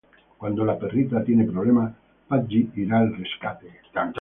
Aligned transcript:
Cuando 0.39 0.65
la 0.65 0.79
perrita 0.79 1.23
tiene 1.23 1.43
problemas 1.43 1.93
Pudgy 2.27 2.71
irá 2.75 2.97
al 2.97 3.15
rescate. 3.15 3.71